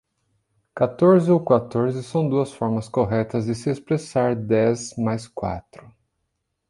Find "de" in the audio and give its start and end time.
3.45-3.53